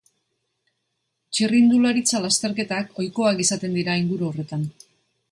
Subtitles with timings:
[1.37, 4.65] Txirrindularitza lasterketak ohikoak izaten dira inguru horretan.